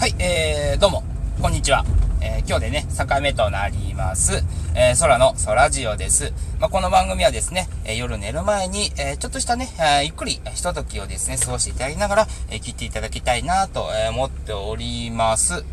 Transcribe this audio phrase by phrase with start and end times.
[0.00, 1.04] はい、えー、どうも、
[1.42, 1.84] こんにちは。
[2.22, 4.42] えー、今日でね、3回目となります。
[4.74, 6.32] えー、空の空ジオです。
[6.58, 9.68] まあ、この番組はですね、えー、夜寝る前に、えちょっとしたね、
[10.02, 15.66] ゆっくり、ひとときをですね、過ごしていただきながら、え聞いていただきたいなと、え思っております。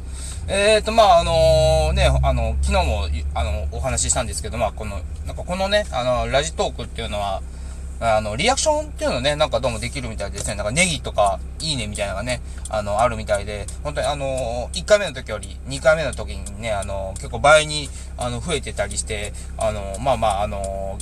[0.50, 7.42] えっ、と、まあ、あのね、あの、昨日も、あの、お話ししたんですけど、まあ、この、なんかこのね、あの、ラジトークっていうのは、
[8.00, 10.56] あの、リアクションっていうのね、なんかどうもできるみたいですね。
[10.56, 20.98] なんかネギとか、いいねみたいなのがね、あの、あるみたいで、本当にあの、1回目の時より2回目の時にね、あの、結構倍に、あの、増えてたりして、あの、まあまあ、あの、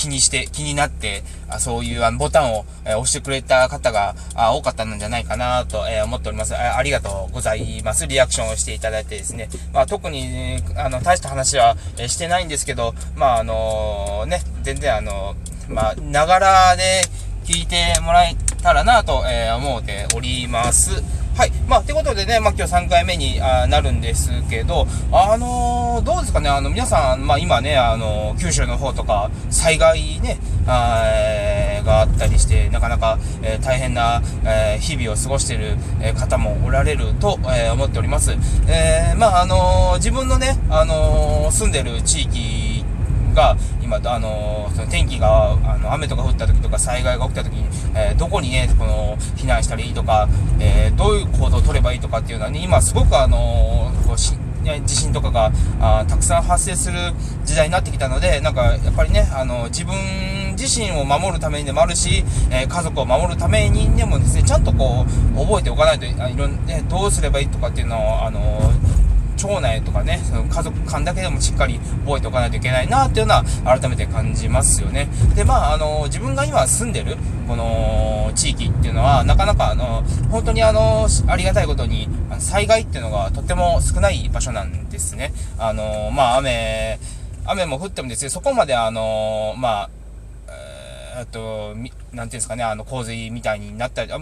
[0.00, 6.78] 気にして、気になって、あそういうあのボタンを、えー、押してくれた方があ多かったんじゃないかなと、えー、思っておりますあ。
[6.78, 8.06] ありがとうございます。
[8.06, 9.50] リアクションをしていただいてですね。
[9.74, 15.34] まあ特に、あの、大した話は、えー、してないんですけど、まああのね、全然あの
[15.70, 17.02] まあ、ながらで
[17.44, 21.02] 聞いてもらえたらなと、えー、思っております。
[21.36, 21.52] はい。
[21.68, 38.36] まあ、てことでね、まあ今日3回目にあなるんですけど、あのー、どうですかね、あの、皆さん、まあ今ね、あのー、九州の方とか、災害ね、あがあったりして、なかなか、えー、大変な、え日々を過ごしている、え方もおられると、え思っております。
[38.68, 42.59] えまあ、あの自分のね、あの住んでる地域
[43.34, 47.64] が、今、あのその天気が、あの、雨とか降った時とか災害が起きた時に、
[47.94, 50.28] えー、どこにね、この、避難したらいいとか、
[50.58, 54.34] えー、どういう行動を取ればいいとかっていうのはね、今すごくあのこうし
[54.84, 55.50] 地震とかが
[55.80, 56.98] あたくさん発生する
[57.44, 59.94] 時代になってきたので、なんかやっぱりね、あの自分
[60.58, 68.40] 自身を守るためにでもあるし、えー、家族を守るためにでもですね、ちゃんとこう、覚えておかないと、いろんね、どうすればいいとかっていうのを、あの
[69.40, 75.08] 町内とかね、その家族間だけでもしっかり覚えておかないといけないなっていうのは改めて感じますよね。
[75.34, 77.16] で、まあ、あの、自分が今住んでる、
[77.48, 85.32] この地域っていうのは、なかなかあの、本当にあの、ありがたいことに、災害っていうのがとっても少ない場所なんですね。
[85.58, 86.98] あの、まあ、雨、
[87.46, 89.90] 雨も降ってもですね、そこまであの、まあ、
[91.16, 94.18] えー、っと、なんていうんですかね、あの、洪水みたいになったり、あ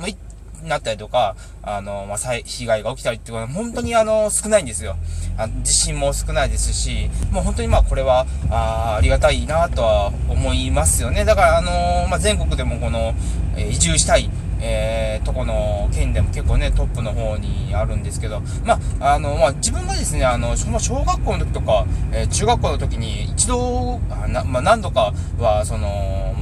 [0.65, 4.97] なったりとか、あの、まあ、被害が起きたりっていうのは本当にあの、少ないんですよ。
[5.37, 11.25] あ地震も少ないですし、もう本当にまあこれは、あありがたいなとは思いますよね。
[11.25, 13.15] だからあのまあ、全国でもこの、
[13.57, 14.31] え移住したい、
[14.61, 26.35] えー、とこの県でも結構ね、トップの方にあるんですけど、まあ、あの、まあ、自分がですね、あの、小学校の時とか、えー、中学校の時に一度、あなまあ、何度かは、その、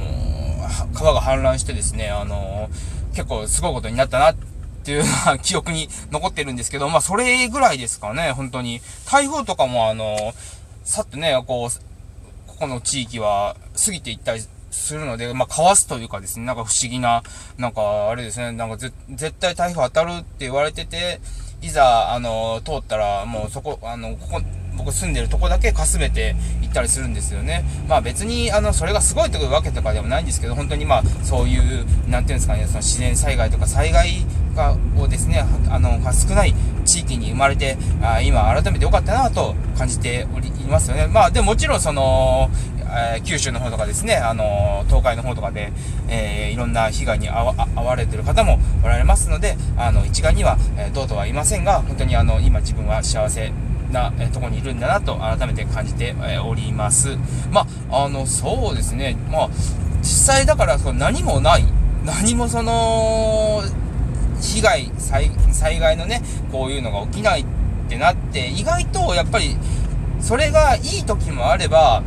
[0.93, 2.69] 川が氾濫してですね、あの
[3.17, 4.35] 結構すごいことになったなっ
[4.83, 8.79] ていうのは記憶に残ってるんですけど、まあそれぐらいですかね、本当に。
[9.11, 10.33] 台風とかもあの、
[10.83, 11.69] さっとね、こう、
[12.47, 17.23] ここの地域は過ぎていったりするので、まあ、かわすというかですね、なんか不思議な、
[17.57, 18.93] なんか、あれですね、なんか絶
[19.39, 21.19] 対台風当たるって言われてて、
[21.63, 24.41] いざ、あの、通ったら、もうそこ、あの、ここ、
[24.77, 27.63] 僕住んでるとこだけかすめて行ったりするんですよね。
[27.87, 36.53] まあ別に、あの、それがすごいというわけとかでもないんですけど、本当にまあ、そういう、なんていうんですかね、その自然災害とか災害が、をですね、あの、少ない
[36.85, 41.07] 地域に生まれて、あ今改めてよかったなと感じておりますよね。
[41.07, 42.49] まあでももちろんその、
[42.89, 45.71] えー、九州の方とかですね、あの東海の方とかで、
[46.07, 53.51] えー、いろんな被害に遭われてる方もおられますので、あの、一概には、えー、どうとは言いませんが、本当にあの、今自分は幸せ
[53.91, 57.17] な、えとこにいるんだなと改めて感じて、えおります。
[57.51, 59.17] まあ、あの、そうですね。
[59.31, 59.49] まあ、
[59.99, 61.65] 実際だからその何もない、
[62.05, 63.63] 何もその、
[64.41, 66.21] 被害災、災害のね、
[66.51, 67.45] こういうのが起きないっ
[67.89, 69.57] てなって、意外とやっぱり、
[70.19, 72.03] それがいい時もあれば、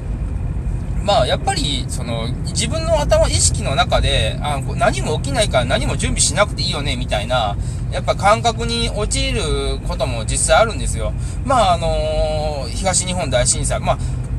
[1.03, 7.57] まあ、やっぱり、その、自分の頭、意識の中で、あ何も起きないから何も準備しなくていいよね、みたいな、
[7.93, 9.43] やっぱ感覚に陥る
[9.87, 11.12] ことも実際あるんですよ。
[11.45, 13.99] まあ、あのー、東日本大震災、まあ、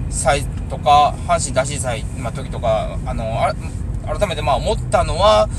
[0.09, 5.49] 災とか、阪神大震災の時とか、あのー、改めてまあ思ったのは、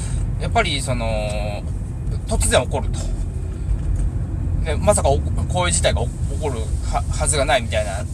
[0.41, 1.63] やっぱり、その、
[2.27, 2.99] 突然起こると。
[4.65, 6.09] で、まさかこういう事態が起
[6.41, 6.61] こる
[7.13, 8.05] はずがないみたいな。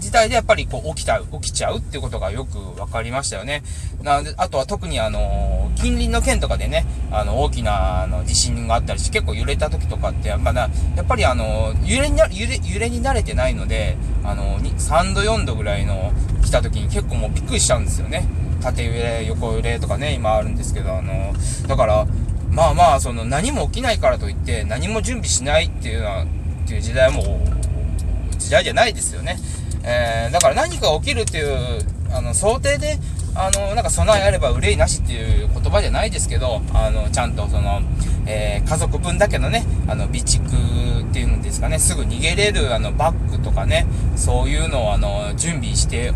[0.00, 3.62] 事態でやっぱりこう起きた、起きちゃうっていうことがよく分かりましたよね。
[4.02, 16.12] なので、あとは特にあの、近隣の県とかでね、あの、大きなあの地震があったりして、結構揺れた時とかって、まだ、やっぱりあの、揺れにな、揺れ、揺れに慣れてないので、あの、3度4度ぐらいの
[16.44, 18.26] 来た時に結構もうびっくりしちゃうんですよね。
[18.60, 21.32] 縦揺れ、横揺れとかね、今あるんですけど、あの、
[21.66, 22.06] だから、
[22.50, 26.26] まあまあ、その何も起きないからといって何も準備しないっていうのは、っ
[26.68, 29.38] ていう時代はもう、時代じゃないですよね。
[29.82, 31.80] えー、だから何か起きるっていう、
[32.12, 32.98] あの、想定で、
[33.34, 37.80] あの、なんか備えあれば憂いなしっていう言葉じゃないですけど、あの、ちゃんとその、
[38.26, 43.86] えー、家族分だけのね、あの、備蓄っていうんですかね、すぐ逃げれる、あの、バッグとかね、
[44.16, 46.12] そういうのを、あの、準備して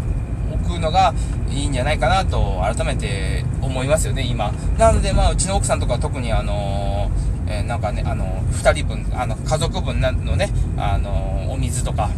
[0.53, 1.15] おくのが
[1.51, 4.53] いいんじゃないかなと、改めて思いますよね、今。
[4.79, 7.11] なので、まあ、うちの奥さんとか特に、あの
[7.47, 12.11] えー、なんかね、あの、2人分、あの、家族分のね、あの、お水とか、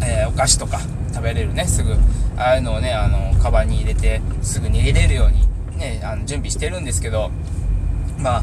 [0.00, 0.80] えー、お菓子とか、
[1.12, 1.94] 食べれるね、すぐ、
[2.36, 5.46] ああいうのをね、あの、カバンに入れて、すぐ逃げれるように、
[5.78, 7.30] ね、あの準備してるんですけど、
[8.18, 8.42] まあ、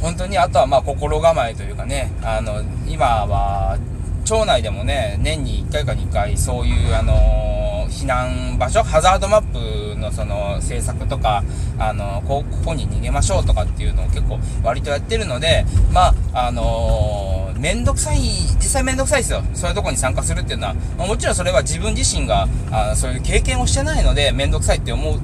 [0.00, 3.78] 本当にあとはまあ心構えというかね、あの、今は、
[4.24, 11.42] 町内でもね、年に1回か2回、そういう、あの避難場所、ハザードマップのその制作とか、
[11.78, 19.42] あのこここに逃げましょうとかっていうのを結構割とやってるので、まあ、あのー、めんどくさい、実際めんどくさいですよ。
[19.54, 25.20] そういうとこに参加するっていうのは、まもちろんそれは自分自身が、あそういう経験をしてないので、めんどくさいって思う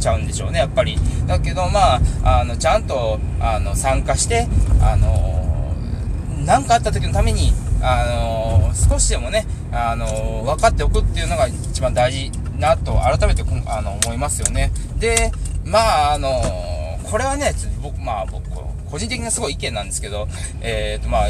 [0.00, 0.98] ちゃうんでしょうね、やっぱり。
[1.26, 4.48] だけど、まあ、あの、ちゃんと、あの、参加して、
[4.80, 5.74] あの、
[6.44, 14.72] 何かあった時のために、あの、少しでもね、あの、分かっておくっていうのが一番大事なと、改めて、あの、思いますよね。
[14.98, 15.30] で、
[15.64, 16.42] まあ、あの、
[17.04, 17.52] これはね、
[17.82, 18.46] 僕、まあ、僕、
[18.90, 20.28] 個人的なすごい意見なんですけど、
[20.60, 21.28] えっ、ー、と、まあ、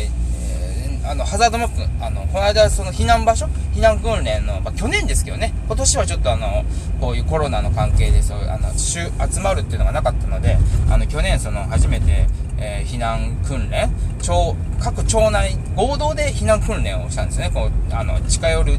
[1.09, 6.65] あの、ハザードマップ、あの、この間、その避難場所、避難訓練の、まあ、去年ですけどね、今年はちょっとあの、
[7.01, 9.11] こういうコロナの関係で、そう、あの、集
[9.41, 10.59] まるっていうのがなかったので、
[10.91, 12.27] あの、去年、その、初めて、
[12.59, 17.51] えー、避難訓練、町、各町内、合同で避難訓練をしたんですね。
[17.55, 18.79] こう、あの、近寄る、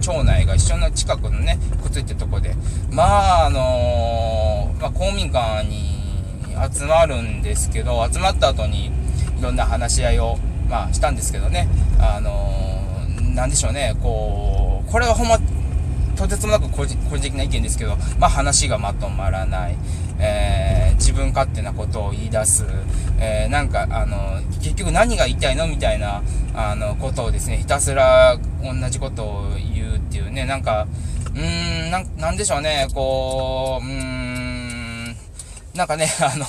[0.00, 2.54] 町内が一緒の近くのね、くっついてるとこで。
[2.90, 5.94] まあ、あのー、まあ、公民館に
[6.72, 8.90] 集まるんですけど、集まった後に、い
[9.40, 10.38] ろんな話し合いを、
[10.74, 11.68] まあ、したんですけどね、
[12.00, 15.38] あのー、なんでしょうね、こう、これはほんま、
[16.16, 19.76] とてつもなく個人個人的な意見ですけど、まあ話がまとまらない、
[20.18, 22.64] えー、自分勝手なことを言い出す、
[23.20, 26.22] えー、なんか、あの、結局何が言いたいのみたいな、
[26.56, 30.88] あの、ことをですね、ひたすら同じことを言うっていうね、なんか、
[31.36, 35.16] うーん、ななんでしょうね、こう、うーん、
[35.76, 36.44] なんかね、あの、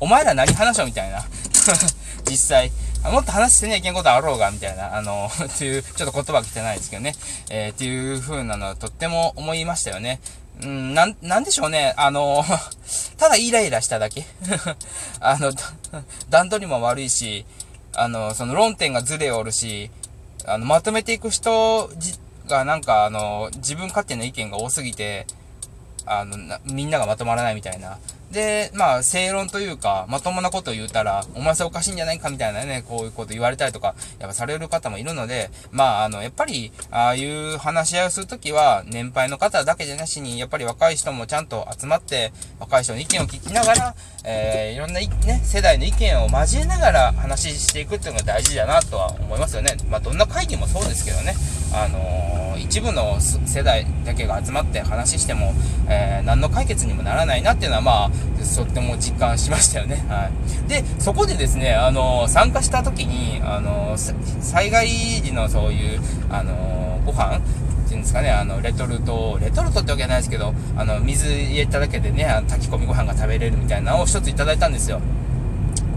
[0.00, 1.26] お前ら何話しょみたいな。
[2.24, 2.72] 実際。
[3.10, 7.14] もっと話してねいけんことあろうが、みたいな、あの、 っていう、ちょっと言葉来てないですけどね、
[7.50, 10.20] えー、っていう風なのはとっても思いましたよね。
[10.62, 11.94] うん、なん、なんでしょうね。
[11.96, 12.44] あの、
[13.18, 14.24] ただイライラしただけ。
[15.20, 15.52] あの、
[16.30, 17.44] 段取りも悪いし、
[17.94, 19.90] あの、その論点がずれおるし、
[20.46, 21.90] あの、まとめていく人
[22.48, 25.26] がなんか、あの、自分勝手な意見が多すぎて、
[26.06, 27.98] あの、みんながまとまらないみたいな。
[28.30, 43.94] で、まあ、正論というか、まともなことを言うたら、お前それおかしいんじゃないかみたいなね、こういうこと言われたりとか、やっぱされる方もいるので、まあ、あの、やっぱり、ああいう話し合いをするときは、年配の方だけじゃなしに、やっぱり若い人もちゃんと集まって、若い人の意見を聞きながら、
[44.24, 49.76] えー、いろんな、ね、世代の意見を交えながら話していくっていうのが大事だなとは思いますよね。
[49.88, 51.34] まあ、どんな会議もそうですけどね。
[51.72, 55.52] あのー、一部の世代だけが集まって話しても、
[55.88, 58.10] えー、何の解決にもならないなっていうのは、まあ、
[58.56, 60.04] とっても実感しましたよね。
[60.08, 60.30] は
[60.66, 60.68] い。
[60.68, 63.96] で、そこでですね、あの、参加した時に、あの
[64.40, 66.00] 災害時のそういう、
[66.30, 67.40] あのご飯っ
[67.88, 75.00] ていうんですかね、あの、レトルト、レトルトってわけじゃないですけど、あの、水入れただけでね、炊き込みご飯が食べれるみたいなのを一ついただいたんですよ。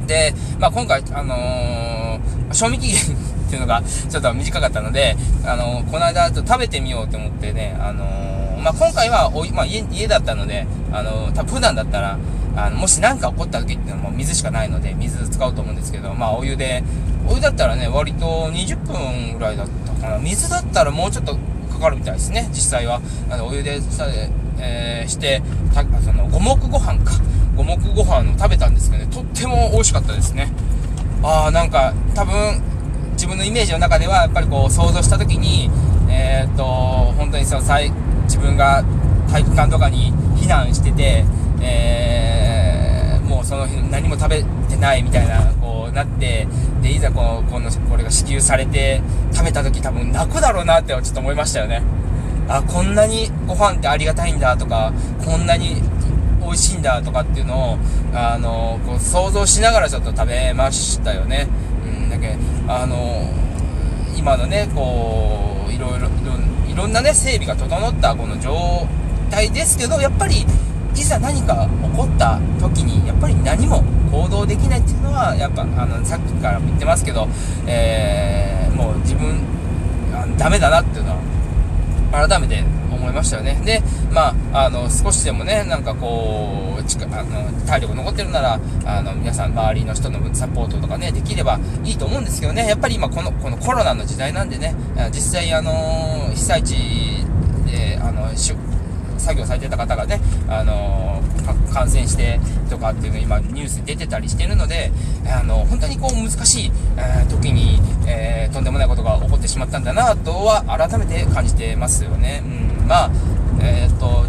[0.06, 3.16] で、まあ、今回、あのー、賞味期限
[3.50, 12.20] っていうのがちょっと短かったので、あのー、この間と食べてみようと思ってね、あのー、まあ、今回はお、まあ、家、家だったので、あの多分普段だったら、
[12.56, 16.84] あの、もし何か起こった時っていうのはもう水しかないので、水使おうと思うんですけど、まあ、お湯で、
[17.28, 20.20] お湯だったらね、割と20分ぐらいだったかな。
[20.20, 21.38] 水だったらもうちょっと
[21.72, 23.02] かかるみたいですね、実際は。
[23.32, 24.06] あの、お湯でさ、
[24.60, 25.42] えー、して、
[25.74, 27.14] た、その、五目ご飯か。
[27.56, 30.52] 五目ご飯を食べたんですけどね、とっても美味しかったですね。
[31.24, 32.62] ああ、なんか、多分、
[33.30, 35.70] 分のイメージの中では、やっぱりこう、想像した時に、
[36.10, 38.84] えー、っと、本当にその、自分が
[39.32, 41.26] 体育館とかに避難してて、
[41.62, 46.48] えー、もうその日何も食べてないみたいな、こうなって、
[46.82, 51.82] で、いざこの、この、これが支給されて、食べた時多分泣くだろうなってちょっと思いましたよね。
[52.48, 54.92] あ、こんなにご飯ってありがたいんだとか、
[55.24, 55.82] こんなに
[56.42, 57.78] 美味しいんだとかっていうのを、
[58.14, 61.48] あの、こう想像しながらちょっと食べましたよね。
[62.20, 63.30] けあの、
[64.18, 66.08] 今のね、こう、いろいろ、
[66.68, 68.88] いろんなね、整備が整ったこの状
[69.30, 70.46] 態ですけど、やっぱり、
[70.96, 77.28] いざ何か起こった時に、やっぱり何も行動できないっていうのは、やっぱ、あの、さっきからも言ってますけど、
[77.66, 79.40] えー、もう自分、
[80.38, 82.64] ダメだなっていうのは、改めて
[82.96, 83.62] 思いましたよね。
[83.66, 83.82] で、
[84.12, 86.80] まあ、あの、少しでもね、なんかこう、
[87.14, 94.76] あの体力残ってるなら、あの、皆さん、周りの人のサポートとかね、できればいいと思うんですけどね、やっぱり今、この、このコロナの時代なんでね、
[95.12, 96.76] 実際、あの、被災地
[97.66, 98.28] で、あの、
[99.20, 101.22] 作業されてた方がね、あの
[101.74, 102.40] 感染して
[102.70, 104.92] とかっていうの今ニュース出てたりしてるので、
[105.28, 112.44] あの本当にこう難しい、えー、時に、えー、とんでもないことが起こってしまったんだなとは改めて感じてますよね。
[112.44, 113.12] うん、まあ、
[113.62, 114.26] えー、っと、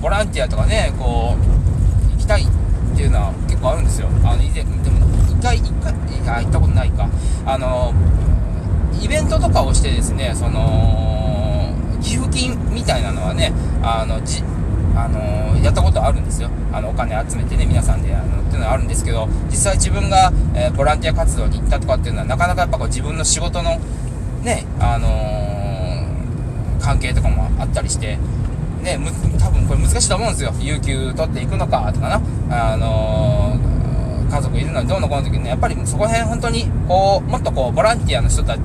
[0.00, 4.08] ボランティアとかね、こう、行きたいっていうのは結構あるんですよ。
[4.24, 5.70] あの、以前、でも、一回、一
[6.24, 7.08] 回、行ったことないか。
[7.46, 7.94] あの、
[9.00, 13.52] イベントとかをしてですね、その、寄付金みたいなのはね、
[13.82, 14.42] あの、じ、
[14.94, 16.50] あのやったことあるんですよ。
[16.72, 23.78] あの、お金集めてね、皆さんで、あの、っていうのはあるんですけど、実際自分が、えー、ボランティア活動に行ったとかっていうのは、なかなかやっぱこう自分の仕事の、
[24.42, 28.18] ね、あのー、関係とかもあったりして、
[28.82, 30.52] ね、む、多分これ難しいと思うんですよ。
[30.60, 32.72] 有給取っていくのか、とかな。
[32.72, 33.56] あの、
[34.30, 38.60] 家族いるのにどうのこうの時にね、やっぱりそこら辺本当に、こう、もっとこう、ボランティアの人たち、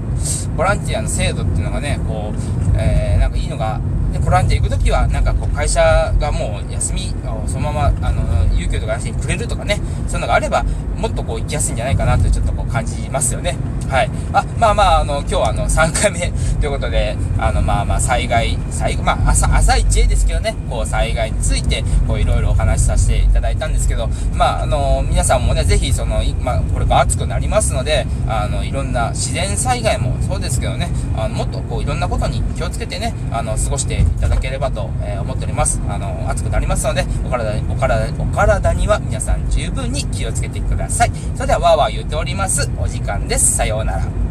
[0.55, 2.37] ボランティアの制度っていうのがね、こう、
[2.77, 3.79] えー、なんかいいのが、
[4.27, 10.65] ボランティア行くときは、なんかこう、会社がもう休みをそのまま、あの、有給とか休みくれるとかね、そういうのがあれば、
[10.97, 13.55] もっとこう、行きやすいんじゃないかなと、ちょっとこう、感じますよね。
[13.89, 14.09] はい。
[14.33, 35.81] あ、まあまあ、あの、今日はあの、3回目ということで、あの、まあまあ、災害、災まあ、朝、朝一ですけどね、こう、災害について、こう、いろいろお話しさせていただいたんですけど、まあ、あの、皆さんもね、ぜひ、その、まあ、これから暑くなりますので、あの、いろんな自然災害もそうですけどね、あの、もっとこう、いろんなことに気をつけてね、あの、過ごしていただければと、えー、思っております。
[35.87, 41.11] あの、暑くなりますので、お体、お体、お体には皆さん十分に気をつけてください。
[41.35, 42.69] それでは、わーわー言っております。
[42.77, 43.55] お時間です。
[43.55, 44.26] さようさようなら。